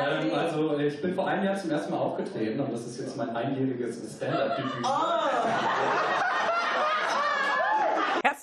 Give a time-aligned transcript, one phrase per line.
[0.00, 3.16] Ähm, also ich bin vor einem Jahr zum ersten Mal aufgetreten und das ist jetzt
[3.16, 4.72] mein einjähriges Stand-Up-Debüt.
[4.84, 6.23] Oh!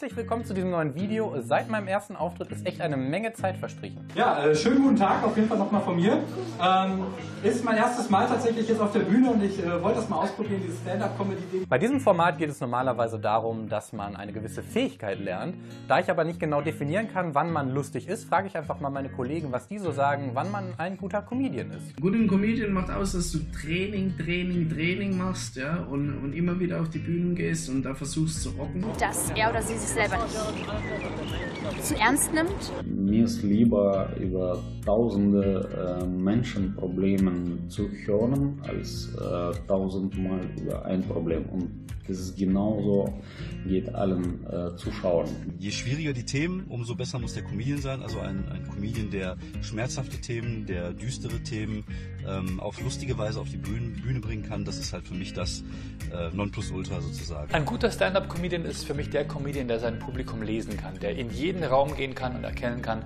[0.01, 1.35] Herzlich willkommen zu diesem neuen Video.
[1.41, 3.99] Seit meinem ersten Auftritt ist echt eine Menge Zeit verstrichen.
[4.15, 6.23] Ja, äh, schönen guten Tag auf jeden Fall nochmal von mir.
[6.59, 7.03] Ähm,
[7.43, 10.17] ist mein erstes Mal tatsächlich jetzt auf der Bühne und ich äh, wollte das mal
[10.17, 11.67] ausprobieren, dieses Stand-Up-Comedy-Ding.
[11.69, 15.53] Bei diesem Format geht es normalerweise darum, dass man eine gewisse Fähigkeit lernt.
[15.87, 18.89] Da ich aber nicht genau definieren kann, wann man lustig ist, frage ich einfach mal
[18.89, 22.01] meine Kollegen, was die so sagen, wann man ein guter Comedian ist.
[22.01, 26.81] Guter Comedian macht aus, dass du Training, Training, Training machst ja, und, und immer wieder
[26.81, 28.83] auf die Bühnen gehst und da versuchst zu rocken.
[28.99, 32.71] Dass er oder sie sich selber nicht zu ernst nimmt.
[32.85, 41.45] Mir ist lieber über tausende äh, Menschenprobleme zu hören, als äh, tausendmal über ein Problem.
[41.49, 43.13] Und das ist genauso,
[43.65, 45.29] geht allen äh, Zuschauern.
[45.59, 48.01] Je schwieriger die Themen, umso besser muss der Comedian sein.
[48.01, 51.83] Also ein, ein Comedian, der schmerzhafte Themen, der düstere Themen
[52.27, 54.65] ähm, auf lustige Weise auf die Bühne, Bühne bringen kann.
[54.65, 55.63] Das ist halt für mich das
[56.13, 57.53] äh, Nonplusultra sozusagen.
[57.53, 61.29] Ein guter Stand-up-Comedian ist für mich der Comedian, der sein Publikum lesen kann, der in
[61.29, 63.03] jeden Raum gehen kann und erkennen kann,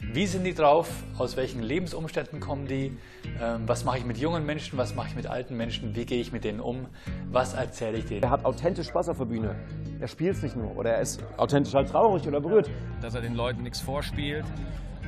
[0.00, 0.88] wie sind die drauf?
[1.18, 2.96] Aus welchen Lebensumständen kommen die?
[3.40, 4.78] Ähm, was mache ich mit jungen Menschen?
[4.78, 5.94] Was mache ich mit alten Menschen?
[5.94, 6.86] Wie gehe ich mit denen um?
[7.30, 8.22] Was erzähle ich denen?
[8.22, 9.56] Er hat authentisch Spaß auf der Bühne.
[10.00, 10.76] Er spielt es nicht nur.
[10.76, 12.70] Oder er ist authentisch halt traurig oder berührt.
[13.00, 14.44] Dass er den Leuten nichts vorspielt.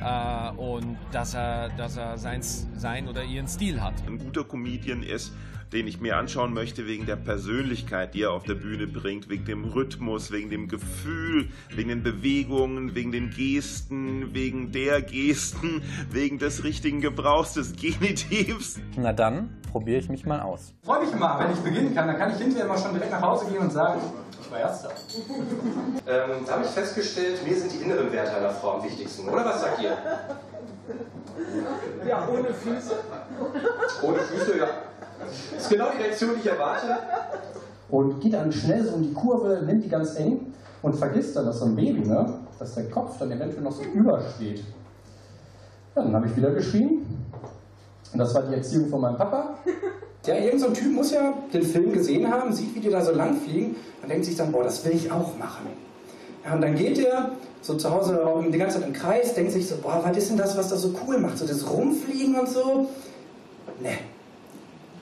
[0.01, 3.93] Äh, und dass er, dass er sein, sein oder ihren Stil hat.
[4.07, 5.33] Ein guter Comedian ist,
[5.73, 9.45] den ich mir anschauen möchte wegen der Persönlichkeit, die er auf der Bühne bringt, wegen
[9.45, 15.81] dem Rhythmus, wegen dem Gefühl, wegen den Bewegungen, wegen den Gesten, wegen der Gesten,
[16.11, 18.79] wegen des richtigen Gebrauchs des Genitivs.
[18.95, 20.73] Na dann probiere ich mich mal aus.
[20.83, 23.21] Freue mich mal, wenn ich beginnen kann, dann kann ich hinterher mal schon direkt nach
[23.21, 24.01] Hause gehen und sagen,
[24.41, 24.89] ich war Erster.
[26.07, 29.45] ähm, da habe ich festgestellt, mir sind die inneren Werte einer Frau am wichtigsten, oder
[29.45, 29.95] was sagt ihr?
[32.07, 32.95] Ja, ohne Füße.
[34.01, 34.67] Ohne Füße, ja.
[35.53, 36.97] Das ist genau die Reaktion, die ich erwarte.
[37.89, 41.45] Und geht dann schnell so um die Kurve, nimmt die ganz eng und vergisst dann,
[41.45, 44.63] dass so ein Baby, ne, dass der Kopf dann eventuell noch so übersteht.
[45.95, 47.05] Ja, dann habe ich wieder geschrien.
[48.11, 49.55] Und das war die Erziehung von meinem Papa.
[50.25, 53.01] Ja, irgend so ein Typ muss ja den Film gesehen haben, sieht, wie die da
[53.01, 55.67] so lang fliegen und denkt sich dann, boah, das will ich auch machen.
[56.45, 57.31] Ja, und dann geht er
[57.61, 58.19] so zu Hause
[58.51, 60.81] die ganze Zeit im Kreis, denkt sich so, boah, was ist denn das, was das
[60.81, 61.37] so cool macht?
[61.37, 62.87] So das Rumfliegen und so.
[63.81, 63.97] Ne,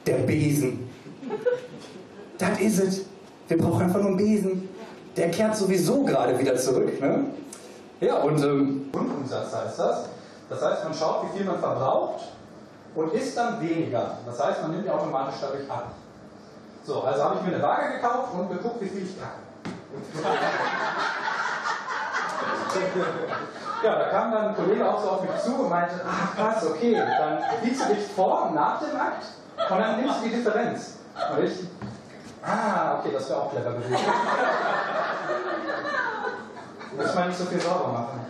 [0.08, 0.90] der Besen.
[2.38, 3.06] Das ist es.
[3.48, 4.70] Wir brauchen einfach nur einen Besen.
[5.16, 7.02] Der kehrt sowieso gerade wieder zurück.
[7.02, 7.26] Ne?
[8.00, 10.06] Ja, und ähm, Grundumsatz heißt das.
[10.50, 12.26] Das heißt, man schaut, wie viel man verbraucht
[12.96, 14.18] und isst dann weniger.
[14.26, 15.92] Das heißt, man nimmt automatisch dadurch ab.
[16.86, 19.38] So, also habe ich mir eine Waage gekauft und geguckt, wie viel ich packe.
[23.84, 26.66] Ja, da kam dann ein Kollege auch so auf mich zu und meinte, ach krass,
[26.66, 29.24] okay, dann wiegst du dich vor und nach dem Akt
[29.70, 30.98] und dann nimmst du die Differenz.
[31.32, 31.52] Und ich,
[32.44, 33.98] ah, okay, das wäre auch clever gewesen.
[36.96, 38.26] Muss man nicht so viel sauber machen.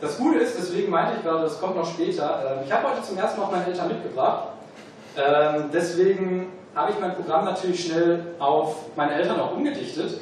[0.00, 3.02] Das Gute ist, deswegen meinte ich gerade, das kommt noch später, ähm, ich habe heute
[3.02, 4.48] zum ersten Mal meine Eltern mitgebracht.
[5.16, 10.20] Ähm, deswegen habe ich mein Programm natürlich schnell auf meine Eltern auch umgedichtet,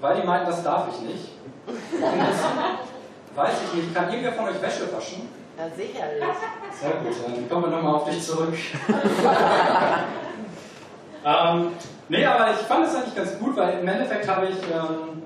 [0.00, 1.30] weil die meinten, das darf ich nicht.
[1.66, 2.36] Und das
[3.34, 3.94] weiß ich nicht.
[3.94, 5.28] Kann irgendwer von euch Wäsche waschen?
[5.58, 6.24] Ja, sicherlich.
[6.70, 8.54] Sehr gut, dann kommen wir nochmal auf dich zurück.
[11.24, 11.72] ähm,
[12.08, 14.56] nee, aber ich fand es eigentlich ganz gut, weil im Endeffekt habe ich.
[14.56, 15.24] Ähm,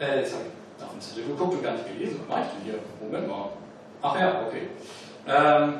[0.00, 2.20] äh, jetzt habe ich auf den Zettel geguckt und gar nicht gelesen.
[2.26, 2.80] Was mache ich denn hier?
[3.00, 3.50] Moment mal.
[4.02, 4.68] Ach ja, okay.
[5.28, 5.74] Ähm,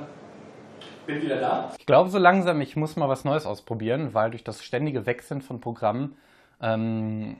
[1.06, 1.72] bin wieder da.
[1.76, 5.42] Ich glaube so langsam, ich muss mal was Neues ausprobieren, weil durch das ständige Wechseln
[5.42, 6.16] von Programmen
[6.60, 7.38] ähm,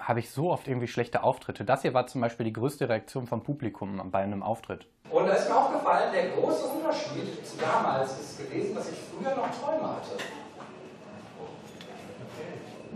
[0.00, 1.64] habe ich so oft irgendwie schlechte Auftritte.
[1.64, 4.86] Das hier war zum Beispiel die größte Reaktion vom Publikum bei einem Auftritt.
[5.10, 9.34] Und da ist mir aufgefallen, der große Unterschied zu damals ist gewesen, dass ich früher
[9.34, 10.14] noch Träume hatte.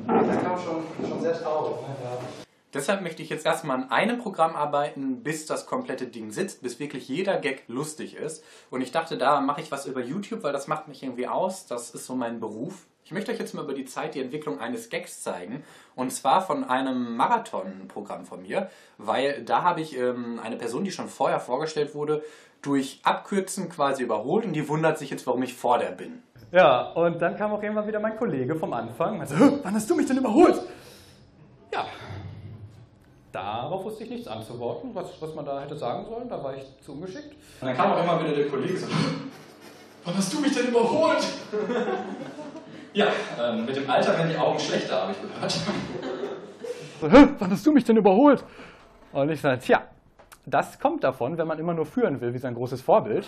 [0.06, 0.34] Okay.
[0.34, 1.76] Da kam schon, schon sehr traurig.
[1.82, 1.96] Ne?
[2.04, 2.41] Ja.
[2.74, 6.78] Deshalb möchte ich jetzt erstmal an einem Programm arbeiten, bis das komplette Ding sitzt, bis
[6.78, 8.42] wirklich jeder Gag lustig ist.
[8.70, 11.66] Und ich dachte, da mache ich was über YouTube, weil das macht mich irgendwie aus.
[11.66, 12.86] Das ist so mein Beruf.
[13.04, 15.64] Ich möchte euch jetzt mal über die Zeit die Entwicklung eines Gags zeigen.
[15.96, 20.92] Und zwar von einem Marathon-Programm von mir, weil da habe ich ähm, eine Person, die
[20.92, 22.22] schon vorher vorgestellt wurde,
[22.62, 26.22] durch Abkürzen quasi überholt und die wundert sich jetzt, warum ich vor der bin.
[26.52, 29.20] Ja, und dann kam auch irgendwann wieder mein Kollege vom Anfang.
[29.20, 30.62] Also, wann hast du mich denn überholt?
[33.32, 36.28] Darauf wusste ich nichts anzuworten, was, was man da hätte sagen sollen.
[36.28, 37.34] Da war ich zu ungeschickt.
[37.60, 38.86] Und dann kam auch immer wieder der Kollege so,
[40.04, 41.24] wann hast du mich denn überholt?
[42.94, 43.06] Ja,
[43.40, 45.50] ähm, mit dem Alter werden die Augen schlechter, habe ich gehört.
[47.00, 48.44] So, wann hast du mich denn überholt?
[49.12, 49.82] Und ich sage, tja,
[50.44, 53.26] das kommt davon, wenn man immer nur führen will, wie sein großes Vorbild.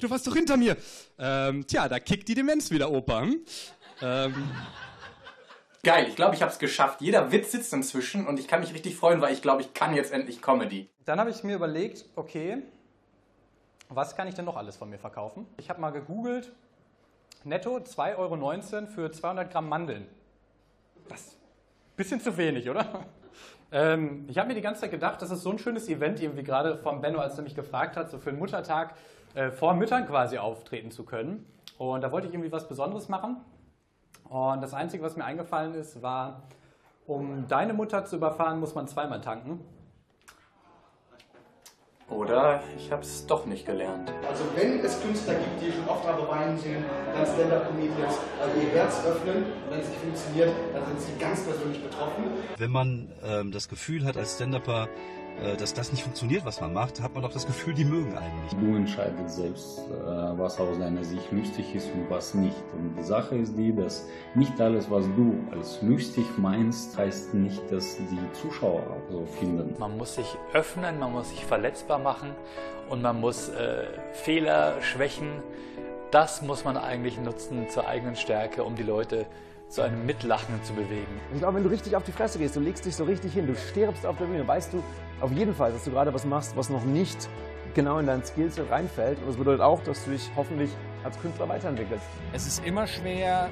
[0.00, 0.78] Du warst doch hinter mir.
[1.18, 3.20] Ähm, tja, da kickt die Demenz wieder, Opa.
[3.20, 3.40] Hm?
[4.00, 4.34] Ähm.
[5.84, 7.00] Geil, ich glaube, ich habe es geschafft.
[7.00, 9.94] Jeder Witz sitzt inzwischen und ich kann mich richtig freuen, weil ich glaube, ich kann
[9.94, 10.88] jetzt endlich Comedy.
[11.04, 12.62] Dann habe ich mir überlegt, okay,
[13.88, 15.44] was kann ich denn noch alles von mir verkaufen?
[15.56, 16.52] Ich habe mal gegoogelt,
[17.42, 20.06] netto 2,19 Euro für 200 Gramm Mandeln.
[21.08, 21.36] Das
[21.96, 23.06] bisschen zu wenig, oder?
[23.74, 26.42] Ähm, ich habe mir die ganze Zeit gedacht, das ist so ein schönes Event, irgendwie
[26.42, 28.94] gerade vom Benno, als er mich gefragt hat, so für den Muttertag
[29.32, 31.46] äh, vor Müttern quasi auftreten zu können.
[31.78, 33.38] Und da wollte ich irgendwie was Besonderes machen.
[34.28, 36.42] Und das Einzige, was mir eingefallen ist, war,
[37.06, 39.60] um deine Mutter zu überfahren, muss man zweimal tanken.
[42.08, 44.12] Oder ich habe es doch nicht gelernt.
[44.28, 46.84] Also wenn es Künstler gibt, die schon oft aber weinen sehen,
[47.14, 51.82] dann Stand-Up-Comedians, also ihr Herz öffnen, wenn es nicht funktioniert, dann sind sie ganz persönlich
[51.82, 52.24] betroffen.
[52.58, 54.88] Wenn man ähm, das Gefühl hat als Stand-Upper,
[55.58, 58.42] dass das nicht funktioniert, was man macht, hat man doch das Gefühl, die mögen einen
[58.42, 58.56] nicht.
[58.60, 62.56] Du entscheidest selbst, äh, was aus deiner Sicht lustig ist und was nicht.
[62.72, 67.60] Und die Sache ist die, dass nicht alles, was du als lustig meinst, heißt nicht,
[67.70, 69.74] dass die Zuschauer auch so finden.
[69.78, 72.30] Man muss sich öffnen, man muss sich verletzbar machen
[72.88, 75.42] und man muss äh, Fehler, Schwächen,
[76.10, 79.26] das muss man eigentlich nutzen zur eigenen Stärke, um die Leute
[79.72, 81.18] zu einem Mitlachen zu bewegen.
[81.32, 83.46] Ich glaube, wenn du richtig auf die Fresse gehst, du legst dich so richtig hin,
[83.46, 84.84] du stirbst auf der Bühne, weißt du
[85.22, 87.28] auf jeden Fall, dass du gerade was machst, was noch nicht
[87.74, 89.18] genau in dein Skillset reinfällt.
[89.20, 90.70] Und das bedeutet auch, dass du dich hoffentlich
[91.04, 92.04] als Künstler weiterentwickelst.
[92.34, 93.48] Es ist immer schwer,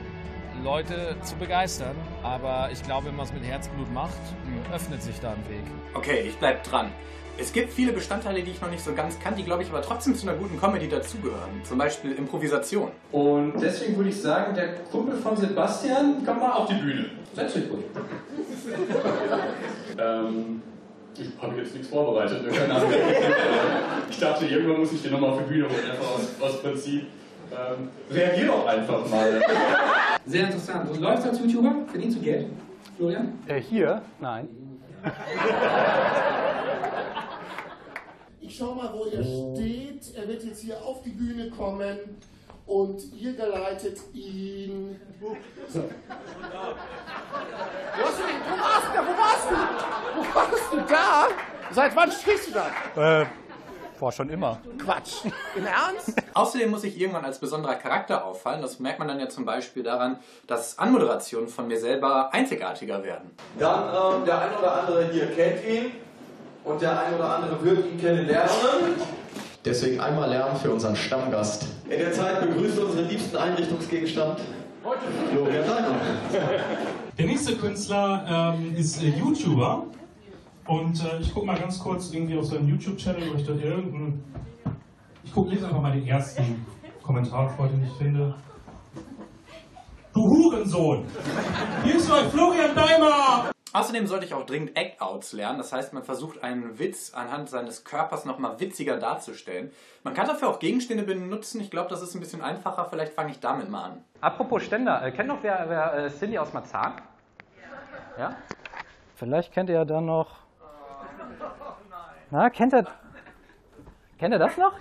[0.62, 4.19] Leute zu begeistern, aber ich glaube, wenn man es mit Herzblut macht,
[4.73, 5.65] öffnet sich da ein Weg.
[5.95, 6.91] Okay, ich bleib dran.
[7.39, 9.81] Es gibt viele Bestandteile, die ich noch nicht so ganz kann, die glaube ich aber
[9.81, 11.62] trotzdem zu einer guten Comedy dazugehören.
[11.65, 12.91] Zum Beispiel Improvisation.
[13.12, 17.07] Und deswegen würde ich sagen, der Kumpel von Sebastian, komm mal auf die Bühne.
[17.35, 17.85] Setz dich ruhig.
[19.99, 20.62] ähm,
[21.17, 22.43] ich habe jetzt nichts vorbereitet.
[24.11, 27.07] Ich dachte, irgendwann muss ich den nochmal auf die Bühne holen, einfach aus, aus Prinzip.
[27.53, 29.41] Ähm, reagier doch einfach mal.
[30.31, 30.88] Sehr interessant.
[30.88, 31.75] Du läufst als YouTuber?
[31.88, 32.47] Verdienst du Geld?
[32.97, 33.37] Florian?
[33.49, 34.00] Äh, hier?
[34.21, 34.49] Nein.
[38.41, 40.15] Ich schau mal, wo er steht.
[40.15, 41.99] Er wird jetzt hier auf die Bühne kommen
[42.67, 45.00] und ihr geleitet ihn.
[45.69, 45.81] So.
[45.81, 45.91] Wo, du
[48.47, 49.03] wo warst du da?
[49.03, 49.56] Wo warst du?
[50.17, 51.26] Wo warst du da?
[51.73, 53.23] Seit wann stehst du da?
[53.23, 53.26] Äh,
[54.00, 54.58] boah, schon immer.
[54.79, 55.25] Quatsch.
[55.56, 56.14] Im Ernst?
[56.35, 58.62] Außerdem muss ich irgendwann als besonderer Charakter auffallen.
[58.62, 63.31] Das merkt man dann ja zum Beispiel daran, dass Anmoderationen von mir selber einzigartiger werden.
[63.58, 65.93] Dann ähm, der ein oder andere hier kennt ihn
[66.64, 68.50] und der ein oder andere wird ihn kennenlernen.
[69.64, 71.67] Deswegen einmal Lärm für unseren Stammgast.
[71.85, 74.41] In der Zeit begrüßt unseren liebsten Einrichtungsgegenstand
[75.31, 75.64] Florian.
[77.19, 79.85] Der nächste Künstler ähm, ist äh, YouTuber.
[80.70, 84.22] Und äh, ich gucke mal ganz kurz irgendwie auf seinen YouTube-Channel, ob ich da irgendeinen.
[85.25, 86.64] Ich guck, lese einfach mal den ersten
[87.02, 88.37] Kommentar vor, den ich finde.
[90.14, 91.05] Du Hurensohn!
[91.82, 93.50] Hier ist euch Florian Daimer!
[93.72, 95.58] Außerdem sollte ich auch dringend Act-Outs lernen.
[95.58, 99.73] Das heißt, man versucht einen Witz anhand seines Körpers nochmal witziger darzustellen.
[100.05, 101.61] Man kann dafür auch Gegenstände benutzen.
[101.61, 102.87] Ich glaube, das ist ein bisschen einfacher.
[102.88, 104.05] Vielleicht fange ich damit mal an.
[104.20, 106.93] Apropos Ständer, äh, kennt noch wer, wer äh, Cindy aus Marzahn?
[108.16, 108.37] Ja?
[109.16, 110.50] Vielleicht kennt ihr ja dann noch.
[112.32, 112.84] Na, kennt ihr.
[114.18, 114.75] Kennt ihr das noch?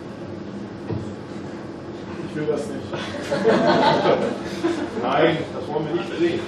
[2.28, 2.92] Ich will das nicht.
[5.02, 6.40] Nein, das wollen wir nicht sehen.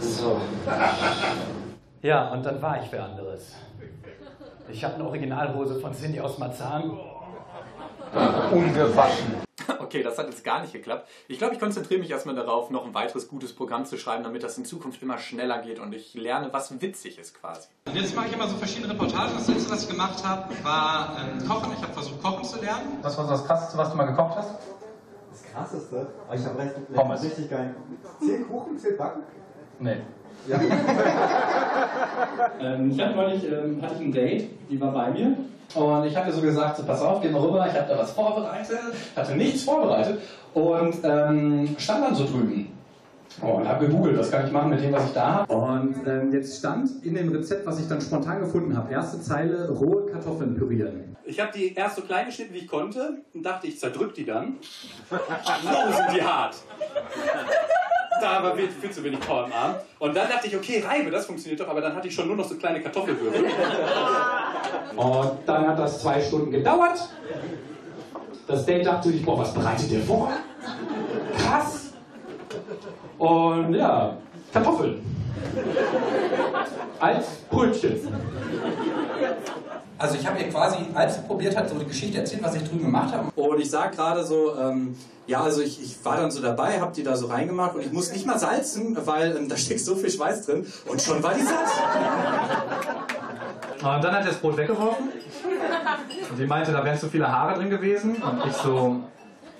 [0.00, 0.38] So.
[2.02, 3.56] Ja, und dann war ich wer anderes.
[4.70, 6.90] Ich habe eine Originalhose von Cindy aus Marzahn.
[8.52, 9.47] Ungewaschen.
[9.88, 11.08] Okay, das hat jetzt gar nicht geklappt.
[11.28, 14.42] Ich glaube, ich konzentriere mich erstmal darauf, noch ein weiteres gutes Programm zu schreiben, damit
[14.42, 17.68] das in Zukunft immer schneller geht und ich lerne, was witzig ist quasi.
[17.86, 19.32] Und jetzt mache ich immer so verschiedene Reportagen.
[19.34, 21.72] Das letzte, was ich gemacht habe, war ähm, Kochen.
[21.72, 22.98] Ich habe versucht, Kochen zu lernen.
[23.00, 24.50] Was war so das Krasseste, was du mal gekocht hast?
[25.30, 26.06] Das krasseste?
[26.26, 27.22] Aber ich habe recht, Pommes.
[27.22, 27.74] richtig geil.
[28.20, 29.22] Zehn Kuchen, zehn Backen?
[29.78, 30.02] Nee.
[30.48, 30.60] Ja.
[32.60, 35.34] ähm, ich hatte neulich ähm, hatte ich ein Date, die war bei mir.
[35.74, 38.12] Und ich hatte so gesagt, so, pass auf, geh mal rüber, ich habe da was
[38.12, 38.78] vorbereitet,
[39.14, 40.20] hatte nichts vorbereitet
[40.54, 42.72] und ähm, stand dann so drüben.
[43.42, 45.54] Oh, und habe gegoogelt, was kann ich machen mit dem, was ich da habe.
[45.54, 49.70] Und ähm, jetzt stand in dem Rezept, was ich dann spontan gefunden habe, erste Zeile,
[49.70, 51.16] rohe Kartoffeln pürieren.
[51.24, 54.24] Ich habe die erst so klein geschnitten, wie ich konnte und dachte, ich zerdrück die
[54.24, 54.56] dann.
[55.10, 56.56] so sind die hart.
[58.20, 59.74] Da war viel, viel zu wenig Power im Arm.
[59.98, 62.36] Und dann dachte ich, okay, Reibe, das funktioniert doch, aber dann hatte ich schon nur
[62.36, 63.44] noch so kleine Kartoffelwürfel.
[64.96, 67.08] Und dann hat das zwei Stunden gedauert.
[68.46, 70.32] Das Date dachte sich, boah, was bereitet der vor?
[71.36, 71.92] Krass.
[73.18, 74.16] Und ja,
[74.52, 75.02] Kartoffeln.
[76.98, 78.08] Als Brötchen.
[79.98, 82.62] Also ich habe ihr quasi, als sie probiert hat, so die Geschichte erzählt, was ich
[82.62, 83.28] drüben gemacht habe.
[83.34, 86.92] Und ich sag gerade so, ähm, ja, also ich, ich war dann so dabei, hab
[86.92, 89.96] die da so reingemacht und ich muss nicht mal salzen, weil ähm, da steckt so
[89.96, 91.66] viel Schweiß drin und schon war die satt.
[93.74, 95.08] Und dann hat er das Brot weggeworfen
[96.30, 99.02] und sie meinte, da wären zu viele Haare drin gewesen und ich so...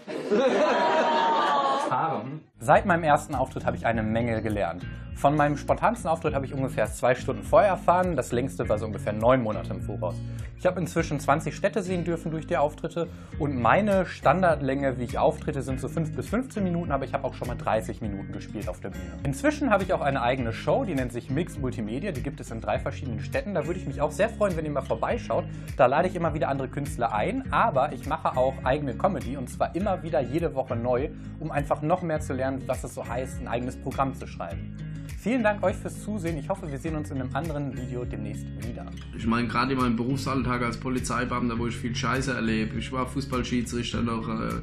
[1.90, 2.23] Haare.
[2.23, 2.40] hm?
[2.61, 4.85] Seit meinem ersten Auftritt habe ich eine Menge gelernt.
[5.18, 8.14] Von meinem spontansten Auftritt habe ich ungefähr zwei Stunden vorher erfahren.
[8.14, 10.14] Das längste war so ungefähr neun Monate im Voraus.
[10.56, 13.08] Ich habe inzwischen 20 Städte sehen dürfen durch die Auftritte
[13.40, 17.25] und meine Standardlänge, wie ich auftrete, sind so 5 bis 15 Minuten, aber ich habe
[17.25, 19.10] auch schon mal 30 Minuten gespielt auf der Bühne.
[19.25, 22.12] Inzwischen habe ich auch eine eigene Show, die nennt sich Mix Multimedia.
[22.12, 23.54] Die gibt es in drei verschiedenen Städten.
[23.54, 25.46] Da würde ich mich auch sehr freuen, wenn ihr mal vorbeischaut.
[25.76, 29.50] Da lade ich immer wieder andere Künstler ein, aber ich mache auch eigene Comedy und
[29.50, 31.08] zwar immer wieder jede Woche neu,
[31.40, 34.88] um einfach noch mehr zu lernen, was es so heißt, ein eigenes Programm zu schreiben.
[35.20, 36.38] Vielen Dank euch fürs Zusehen.
[36.38, 38.87] Ich hoffe, wir sehen uns in einem anderen Video demnächst wieder.
[39.16, 42.78] Ich meine, gerade in meinem Berufsalltag als Polizeibeamter, wo ich viel Scheiße erlebe.
[42.78, 44.28] Ich war Fußballschiedsrichter noch.
[44.28, 44.62] Äh,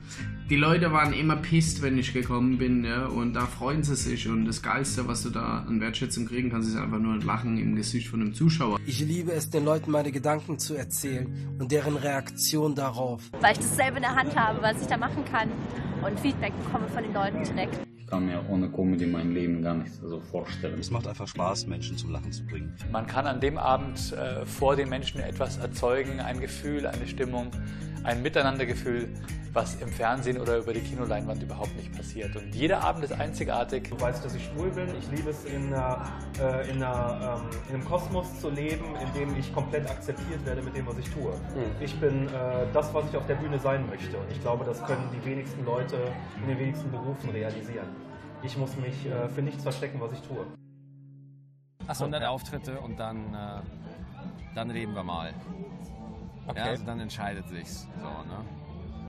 [0.49, 4.29] die Leute waren immer pisst, wenn ich gekommen bin, ja, und da freuen sie sich.
[4.29, 7.57] Und das Geilste, was du da an Wertschätzung kriegen kannst, ist einfach nur ein Lachen
[7.57, 8.79] im Gesicht von einem Zuschauer.
[8.85, 11.27] Ich liebe es, den Leuten meine Gedanken zu erzählen
[11.59, 13.23] und deren Reaktion darauf.
[13.41, 15.49] Weil ich das selber in der Hand habe, was ich da machen kann
[16.01, 17.85] und Feedback bekomme von den Leuten direkt.
[18.05, 20.79] Ich kann mir ohne Comedy mein Leben gar nicht so vorstellen.
[20.79, 22.71] Es macht einfach Spaß, Menschen zum Lachen zu bringen.
[22.91, 27.49] Man kann an dem Abend äh, vor den Menschen etwas erzeugen, ein Gefühl, eine Stimmung,
[28.03, 29.09] ein Miteinandergefühl,
[29.53, 32.35] was im Fernsehen oder über die Kinoleinwand überhaupt nicht passiert.
[32.35, 33.89] Und jeder Abend ist einzigartig.
[33.89, 34.89] Du weißt, dass ich schwul bin.
[34.99, 36.05] Ich liebe es, in, einer,
[36.39, 40.61] äh, in, einer, ähm, in einem Kosmos zu leben, in dem ich komplett akzeptiert werde
[40.61, 41.33] mit dem, was ich tue.
[41.79, 44.17] Ich bin äh, das, was ich auf der Bühne sein möchte.
[44.17, 45.97] Und ich glaube, das können die wenigsten Leute
[46.41, 47.87] in den wenigsten Berufen realisieren.
[48.45, 50.45] Ich muss mich äh, für nichts verstecken, was ich tue.
[51.87, 53.61] Achso, 100 Auftritte und dann, äh,
[54.53, 55.33] dann reden wir mal.
[56.47, 56.59] Okay.
[56.59, 57.87] Ja, also dann entscheidet sich's.
[57.99, 58.64] So, ne?